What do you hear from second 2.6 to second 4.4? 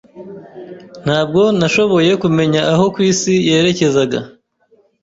aho kwisi yerekezaga.